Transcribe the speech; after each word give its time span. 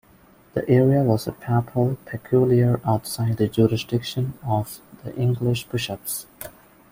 The 0.55 0.67
area 0.67 1.03
was 1.03 1.27
a 1.27 1.31
papal 1.31 1.95
peculiar 2.07 2.81
outside 2.83 3.37
the 3.37 3.47
jurisdiction 3.47 4.33
of 4.41 4.79
the 5.03 5.15
English 5.15 5.65
bishops. 5.65 6.25